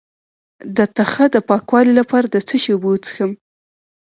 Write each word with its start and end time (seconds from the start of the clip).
د 0.77 0.79
تخه 0.97 1.25
د 1.35 1.37
پاکوالي 1.49 1.93
لپاره 1.99 2.27
د 2.29 2.35
څه 2.47 2.55
شي 2.61 2.71
اوبه 2.73 2.87
وڅښم؟ 2.91 3.31